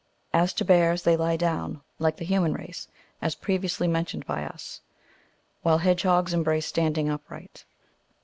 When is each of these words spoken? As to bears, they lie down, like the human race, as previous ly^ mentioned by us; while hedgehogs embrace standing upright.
As 0.33 0.51
to 0.53 0.65
bears, 0.65 1.03
they 1.03 1.15
lie 1.15 1.37
down, 1.37 1.81
like 1.99 2.17
the 2.17 2.25
human 2.25 2.53
race, 2.55 2.87
as 3.21 3.35
previous 3.35 3.77
ly^ 3.77 3.87
mentioned 3.87 4.25
by 4.25 4.43
us; 4.43 4.81
while 5.61 5.77
hedgehogs 5.77 6.33
embrace 6.33 6.65
standing 6.65 7.07
upright. 7.07 7.65